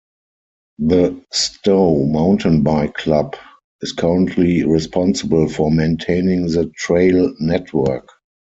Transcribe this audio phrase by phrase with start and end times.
[0.79, 3.35] The Stowe Mountain Bike Club
[3.83, 8.07] is currently responsible for maintaining the trail network.